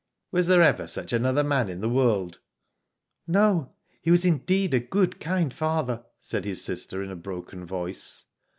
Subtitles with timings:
[0.31, 2.39] Was there ever such another man in the world?''
[3.03, 3.73] *' No.
[4.01, 8.23] He was indeed, a good, kind father," said his sister, in a broken voice.